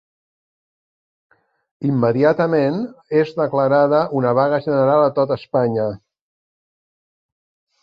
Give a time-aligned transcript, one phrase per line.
[1.89, 2.79] Immediatament,
[3.21, 5.87] és declarada una vaga general a tot Espanya.